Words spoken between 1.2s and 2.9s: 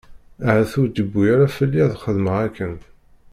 ara fell-i ad xedmeɣ akken.